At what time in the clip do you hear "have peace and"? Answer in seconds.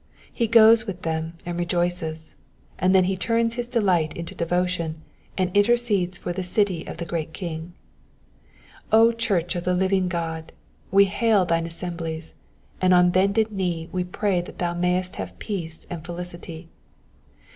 15.17-16.03